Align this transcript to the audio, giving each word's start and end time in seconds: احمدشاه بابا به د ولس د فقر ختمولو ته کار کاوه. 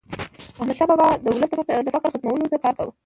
احمدشاه 0.59 0.87
بابا 0.91 1.03
به 1.23 1.31
د 1.31 1.35
ولس 1.35 1.51
د 1.85 1.89
فقر 1.95 2.09
ختمولو 2.13 2.51
ته 2.51 2.57
کار 2.63 2.73
کاوه. 2.77 2.93